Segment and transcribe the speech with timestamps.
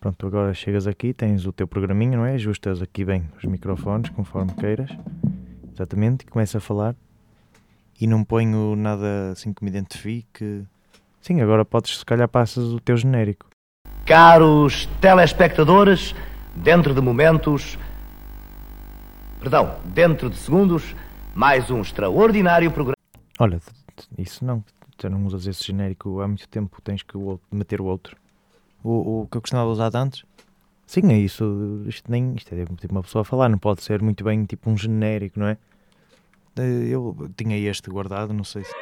[0.00, 2.34] Pronto, agora chegas aqui, tens o teu programinha, não é?
[2.34, 4.90] Ajustas aqui bem os microfones conforme queiras.
[5.72, 6.94] Exatamente, e começa a falar.
[8.00, 10.64] E não ponho nada assim que me identifique.
[11.20, 13.46] Sim, agora podes, se calhar, passas o teu genérico.
[14.04, 16.14] Caros telespectadores,
[16.54, 17.78] dentro de momentos.
[19.40, 20.94] Perdão, dentro de segundos,
[21.34, 22.96] mais um extraordinário programa.
[23.38, 23.60] Olha,
[24.18, 24.62] isso não.
[24.96, 27.16] Tu não usas esse genérico há muito tempo, tens que
[27.50, 28.16] meter o outro.
[28.82, 30.24] O, o que eu costumava usar antes.
[30.86, 31.82] Sim, é isso.
[31.86, 34.70] Isto, nem, isto é tipo uma pessoa a falar, não pode ser muito bem tipo
[34.70, 35.58] um genérico, não é?
[36.58, 38.72] Eh, eu tinha este guardado, não sei se.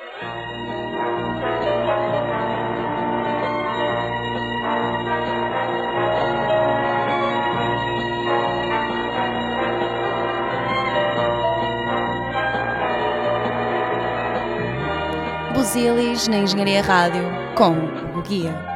[15.55, 17.25] Buzilis na Engenharia Rádio
[17.57, 17.73] com
[18.19, 18.74] o Guia.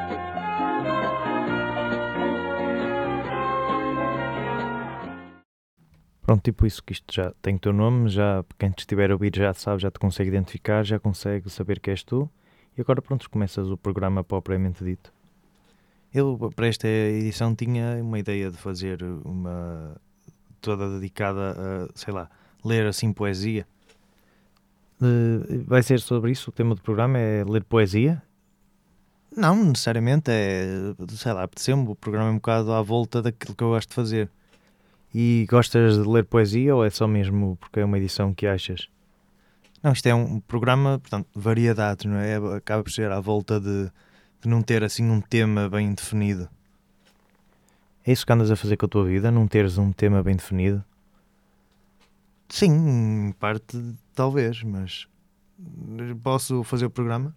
[6.28, 9.14] Pronto, tipo isso que isto já tem o teu nome, já quem te estiver a
[9.14, 12.28] ouvir já sabe, já te consegue identificar, já consegue saber que és tu.
[12.76, 15.10] E agora pronto, começas o programa propriamente dito.
[16.12, 19.96] Eu para esta edição tinha uma ideia de fazer uma
[20.60, 22.28] toda dedicada a, sei lá,
[22.62, 23.66] ler assim poesia
[25.66, 27.18] vai ser sobre isso o tema do programa?
[27.18, 28.22] É ler poesia?
[29.34, 30.30] Não, necessariamente.
[30.30, 30.66] É,
[31.10, 31.88] sei lá, apeteceu-me.
[31.88, 34.30] O programa é um bocado à volta daquilo que eu gosto de fazer.
[35.14, 38.88] E gostas de ler poesia ou é só mesmo porque é uma edição que achas?
[39.82, 42.36] Não, isto é um programa, portanto, variedades, não é?
[42.56, 43.90] Acaba por ser à volta de,
[44.42, 46.48] de não ter assim um tema bem definido.
[48.04, 49.30] É isso que andas a fazer com a tua vida?
[49.30, 50.84] Não teres um tema bem definido?
[52.48, 53.78] Sim, em parte
[54.14, 55.06] talvez, mas
[56.22, 57.34] posso fazer o programa?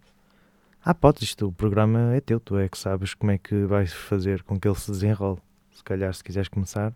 [0.84, 3.92] Ah, podes, isto, o programa é teu, tu é que sabes como é que vais
[3.92, 5.38] fazer com que ele se desenrole.
[5.70, 6.92] Se calhar, se quiseres começar.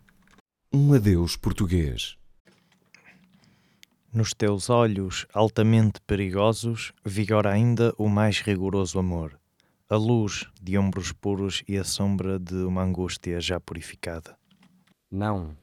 [0.72, 2.16] Um adeus português.
[4.12, 9.38] Nos teus olhos altamente perigosos vigora ainda o mais rigoroso amor,
[9.88, 14.36] a luz de ombros puros e a sombra de uma angústia já purificada.
[15.10, 15.56] Não,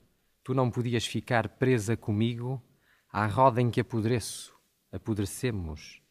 [0.43, 2.61] Tu não podias ficar presa comigo
[3.09, 4.53] à roda em que apodreço,
[4.91, 6.01] apodrecemos.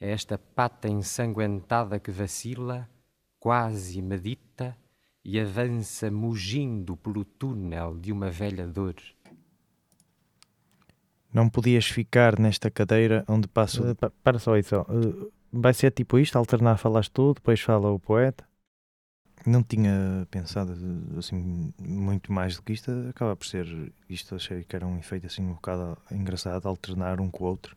[0.00, 2.90] É esta pata ensanguentada que vacila,
[3.38, 4.45] quase medita
[5.28, 8.94] e avança mugindo pelo túnel de uma velha dor.
[11.34, 13.82] Não podias ficar nesta cadeira onde passo.
[13.82, 14.80] Uh, para só isso.
[14.82, 18.46] Uh, vai ser tipo isto: alternar, falas tu, depois fala o poeta.
[19.44, 20.76] Não tinha pensado
[21.18, 25.26] assim muito mais do que isto, acaba por ser isto, achei que era um efeito
[25.26, 27.76] assim um bocado engraçado, alternar um com o outro.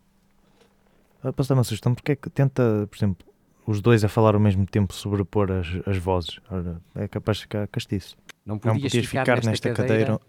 [1.23, 3.28] Ah, posso dar uma sugestão, porque é que tenta, por exemplo,
[3.69, 7.43] os dois a falar ao mesmo tempo sobrepor as, as vozes, Ora, é capaz de
[7.43, 8.17] ficar castiço.
[8.43, 10.21] Não podias, Não podias ficar, ficar, nesta cadeira, cadeira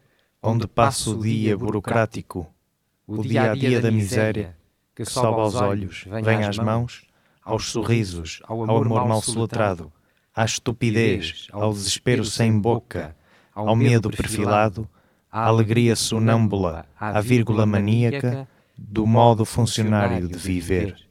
[0.42, 2.46] onde passo o dia burocrático,
[3.06, 4.54] o dia a dia da miséria,
[4.94, 7.06] que sobe aos olhos, vem às mãos,
[7.42, 9.90] aos sorrisos, ao amor mal soletrado
[10.34, 13.16] à estupidez, ao desespero sem boca,
[13.54, 14.86] ao medo perfilado,
[15.32, 18.46] à alegria sonâmbula, à vírgula maníaca
[18.76, 21.09] do modo funcionário de viver.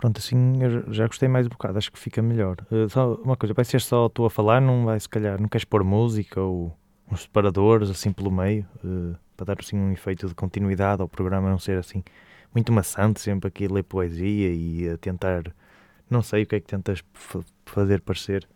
[0.00, 0.54] Pronto, assim
[0.88, 2.56] já gostei mais um bocado, acho que fica melhor.
[2.72, 5.46] Uh, só uma coisa, vai ser só tu a falar, não vai se calhar, não
[5.46, 6.74] queres pôr música ou
[7.12, 11.50] uns separadores assim pelo meio, uh, para dar assim um efeito de continuidade ao programa
[11.50, 12.02] não ser assim
[12.54, 15.42] muito maçante, sempre aqui ler poesia e a tentar
[16.08, 17.04] não sei o que é que tentas
[17.66, 18.48] fazer parecer.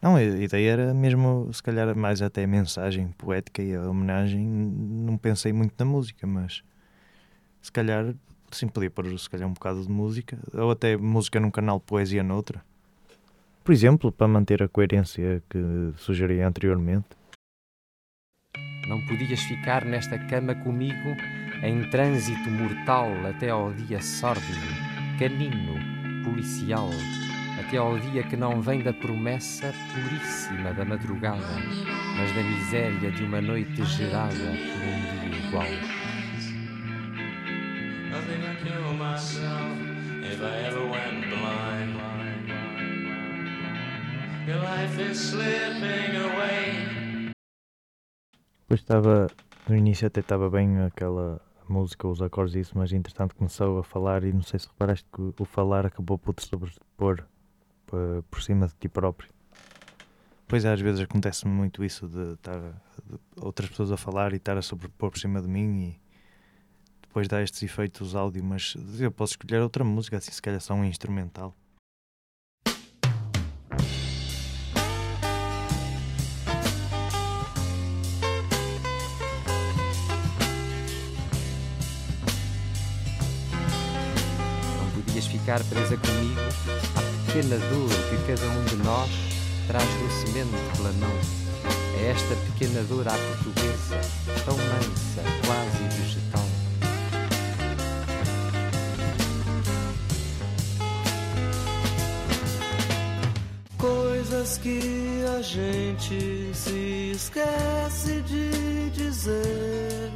[0.00, 4.46] Não, a ideia era mesmo, se calhar, mais até a mensagem poética e a homenagem.
[4.46, 6.62] Não pensei muito na música, mas
[7.60, 8.14] se calhar,
[8.54, 12.22] sim, podia pôr se calhar um bocado de música, ou até música num canal, poesia
[12.22, 12.62] noutra.
[13.62, 15.58] Por exemplo, para manter a coerência que
[15.96, 17.06] sugeri anteriormente.
[18.88, 21.16] Não podias ficar nesta cama comigo
[21.62, 24.44] em trânsito mortal até ao dia sórdido,
[25.18, 25.74] canino,
[26.22, 26.90] policial,
[27.58, 31.40] até ao dia que não vem da promessa puríssima da madrugada,
[32.18, 36.03] mas da miséria de uma noite gerada por um dia igual.
[48.62, 49.28] Depois estava,
[49.68, 54.24] no início até estava bem aquela música, os acordes isso, mas entretanto começou a falar
[54.24, 57.24] e não sei se reparaste que o falar acabou por te sobrepor
[57.86, 59.30] por cima de ti próprio.
[60.48, 64.36] Pois é, às vezes acontece-me muito isso de estar de outras pessoas a falar e
[64.36, 66.03] estar a sobrepor por cima de mim e
[67.14, 70.74] depois dá estes efeitos áudio, mas eu posso escolher outra música, assim se calhar só
[70.74, 71.54] um instrumental.
[84.76, 86.40] Não podias ficar presa comigo
[86.96, 89.08] à pequena dor que cada um de nós
[89.68, 91.16] traz docemente pela mão.
[91.96, 94.00] É esta pequena dor à portuguesa,
[94.44, 95.93] tão mansa, quase
[104.44, 110.12] Coisas que a gente se esquece de dizer.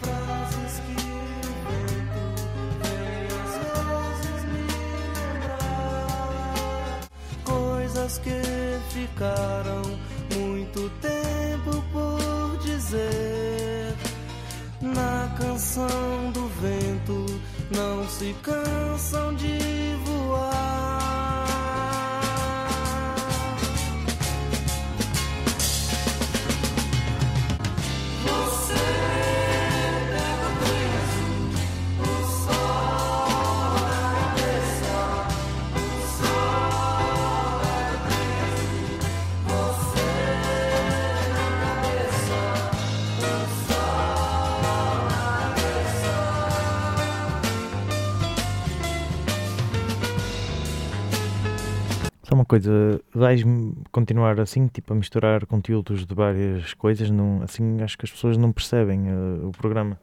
[0.00, 2.24] Frases que o vento
[2.80, 3.52] vem às
[4.24, 4.62] vezes me
[5.34, 7.00] lembrar.
[7.44, 8.40] Coisas que
[8.88, 9.82] ficaram
[10.34, 13.94] muito tempo por dizer.
[14.80, 17.26] Na canção do vento
[17.70, 19.29] não se cansam
[52.40, 53.42] uma coisa, vais
[53.92, 58.36] continuar assim, tipo a misturar conteúdos de várias coisas, não, assim acho que as pessoas
[58.38, 60.00] não percebem eh, o programa.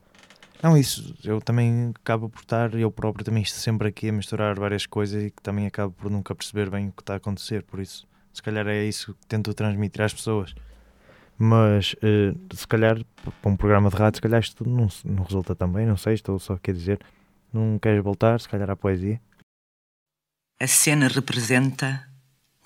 [0.61, 4.59] Não, isso, eu também acabo por estar, eu próprio também estou sempre aqui a misturar
[4.59, 7.63] várias coisas e que também acabo por nunca perceber bem o que está a acontecer,
[7.63, 10.53] por isso, se calhar é isso que tento transmitir às pessoas.
[11.39, 13.03] Mas, eh, se calhar,
[13.41, 16.13] para um programa de rádio, se calhar isto não, não resulta tão bem, não sei,
[16.13, 16.99] estou só aqui a dizer.
[17.51, 19.19] Não queres voltar, se calhar, à poesia?
[20.59, 22.06] A cena representa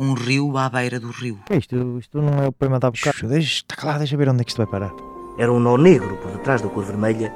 [0.02, 1.38] um rio à beira do rio.
[1.48, 2.00] É isto?
[2.00, 2.90] Isto não é o poema da.
[2.90, 4.92] Deixa, está claro, deixa ver onde é que isto vai parar.
[5.38, 7.32] Era um nó negro por detrás da cor vermelha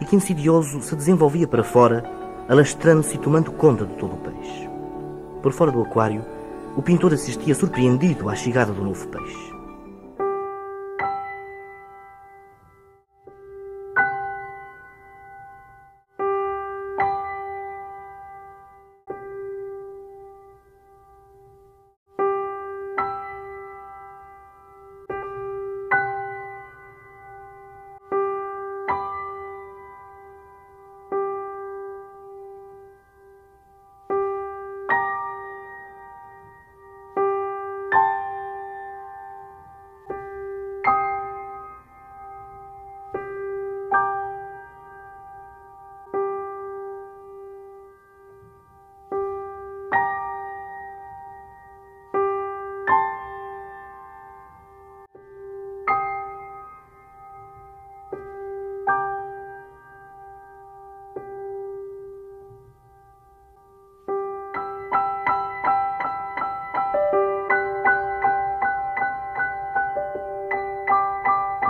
[0.00, 2.04] e que insidioso se desenvolvia para fora,
[2.48, 4.68] alastrando-se e tomando conta de todo o peixe.
[5.40, 6.24] Por fora do aquário,
[6.76, 9.49] o pintor assistia surpreendido à chegada do novo peixe.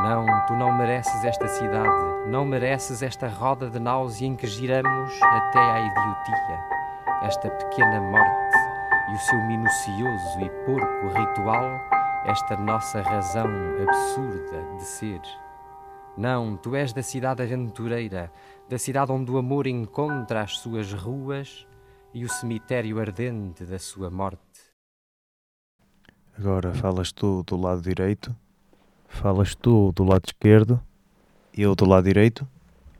[0.03, 5.13] Não, tu não mereces esta cidade, não mereces esta roda de náusea em que giramos
[5.23, 6.65] até à idiotia,
[7.23, 8.57] esta pequena morte
[9.11, 11.81] e o seu minucioso e porco ritual,
[12.25, 13.47] esta nossa razão
[13.83, 15.21] absurda de ser.
[16.17, 18.33] Não, tu és da cidade aventureira,
[18.71, 21.67] da cidade onde o amor encontra as suas ruas
[22.15, 24.41] e o cemitério ardente da sua morte.
[26.39, 28.35] Agora falas tu do lado direito,
[29.11, 30.81] falas tu do lado esquerdo,
[31.57, 32.49] eu do lado direito,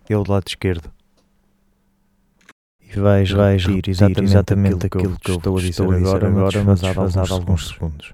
[0.09, 0.91] eu do lado esquerdo.
[2.83, 6.85] E vais, vais repetir exatamente, exatamente aquilo, que eu estou a dizer agora, agora mas
[6.85, 8.13] há alguns, alguns segundos.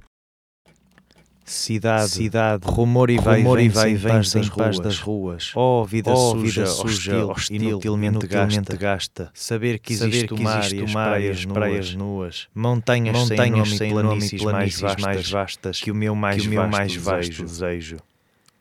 [1.48, 4.20] Cidade, cidade, rumor e vai, rumor e vai, vem
[4.56, 5.52] paz das ruas.
[5.54, 9.30] Oh, vida oh, suja, vida suja, hostil, inutilmente, inutilmente gasta.
[9.32, 12.48] Saber que existe o mar e as praias, praias nuas.
[12.52, 16.66] Montanhas, montanhas sem nome e planícies mais vastas que o meu mais, que o meu
[16.66, 17.98] mais vasto desejo.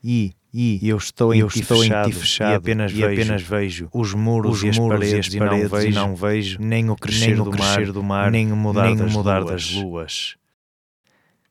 [0.04, 2.96] E, e eu estou em, eu ti, estou fechado, em ti fechado e apenas, e
[2.96, 5.80] vejo, apenas vejo os muros, os e, as muros paredes, e as paredes, e, não
[5.80, 8.52] vejo, e não vejo nem o crescer, nem o do, crescer mar, do mar, nem
[8.52, 9.52] o mudar, nem das, mudar luas.
[9.52, 10.36] das luas.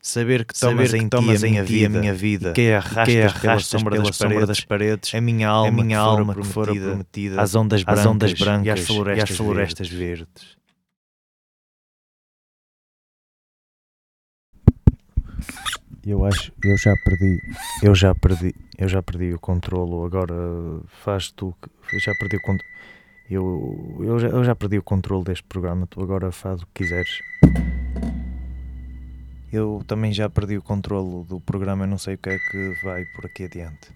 [0.06, 2.72] Saber que tomas, Saber que em, tomas ti a, minha vida, a minha vida, que
[2.72, 5.96] arrastas, que arrastas pela, sombra, pela das sombra das paredes, a minha alma, a minha
[5.96, 9.32] que alma que fora prometida, às ondas brancas, às ondas brancas e às florestas, e
[9.32, 10.26] às florestas verdes.
[10.28, 10.56] verdes.
[16.06, 17.40] Eu acho, eu já perdi,
[17.82, 20.04] eu já perdi, eu já perdi o controlo.
[20.04, 20.34] Agora
[21.02, 21.54] faz tu,
[21.90, 22.74] eu já perdi o controle.
[23.30, 25.86] Eu, eu, já, eu já perdi o controle deste programa.
[25.86, 28.13] Tu agora faz o que quiseres.
[29.56, 32.74] Eu também já perdi o controlo do programa, e não sei o que é que
[32.82, 33.92] vai por aqui adiante.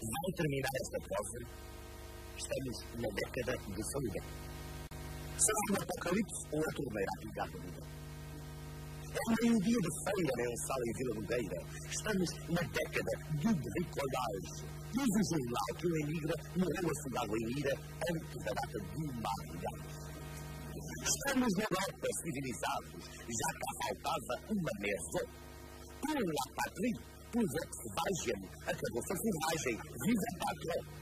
[0.00, 1.38] Vai terminar esta prova.
[2.38, 4.49] Estamos na década de solidão.
[5.40, 7.80] Será um apocalipse ou a torneira a pingar no mundo?
[9.10, 11.58] É meio-dia de feira mensal em Vila Nogueira.
[11.88, 14.68] Estamos na década de bricolage.
[14.92, 17.72] Diz o jornal que o emigra morreu afogado em ira
[18.12, 19.88] antes da data de madrugada.
[21.08, 25.20] Estamos na Europa civilizados, já cá faltava uma mesa.
[26.04, 27.00] Por la patrie,
[27.32, 30.99] por Volkswagen, acabou-se a forragem, viva a pátria!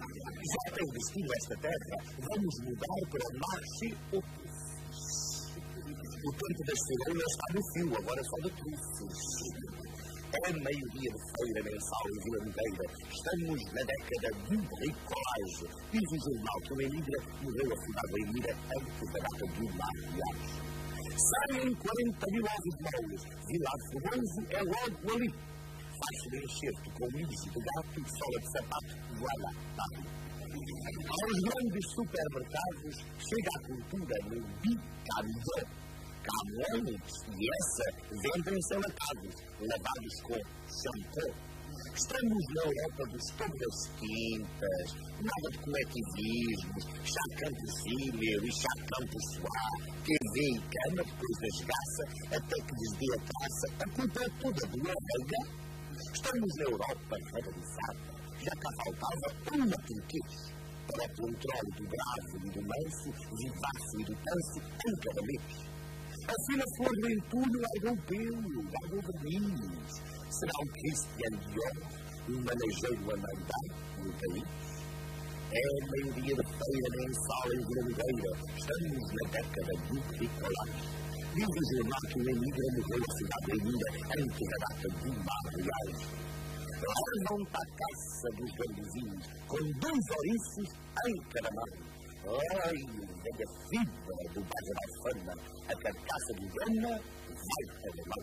[0.00, 4.22] Já tem destino esta terra, vamos mudar para marche ou
[6.20, 9.80] O tempo das cerolas está no fio, agora só de trufos.
[10.32, 12.86] É meio-dia de feira mensal em Vila Nogueira.
[13.10, 15.66] Estamos na década de bricolage.
[15.90, 20.70] Diz o jornal que uma emigra morreu afogado em mira antes da data de maquiagem.
[21.30, 23.22] Saem 40 mil ovos moles.
[23.48, 25.49] Vila Formoso é logo ali.
[26.00, 29.84] Faz-se de enxerto com mijo de gato, sola de sapato, voilà, tá
[30.50, 35.80] Aos grandes supermercados chega a cultura no bicamidão.
[36.22, 40.34] Camões e essa vendem-se enlatados, lavados com
[40.68, 41.50] shampoo.
[41.94, 44.86] Estamos na Europa dos das quintas,
[45.20, 51.48] nada de coletivismos, chá campo símil e chá campo suar, TV e cama, depois da
[51.48, 52.02] esgaça,
[52.36, 55.69] até que lhes dê a caça, a culpa é toda do RH.
[56.00, 58.00] Estamos na Europa radicada,
[58.40, 60.52] já cá faltava uma turquês
[60.86, 65.70] para o controle do bravo e do manso, vivaço e do tanso, em cada mês.
[66.26, 69.92] A fila flor do entulho largou pelo, largou verniz.
[70.30, 71.76] Será um Christian Dior,
[72.28, 73.66] um manejeiro a mandar
[73.98, 74.80] no país?
[75.52, 78.32] É meio-dia de feira mensal em Vila Nogueira.
[78.56, 81.09] Estamos na década do bricolage.
[81.32, 85.10] Diz o jornal que o emigra morreu a cidade de Emira antes da data de
[85.28, 86.00] Barriais.
[86.90, 90.68] Levam-te à caça dos gambuzinhos, com dois ouriços
[91.06, 91.70] em cada mão.
[92.66, 92.78] Ai,
[93.22, 95.34] velha fibra do bairro da Alfama,
[95.68, 98.22] a carcaça do Gana vai para o mal.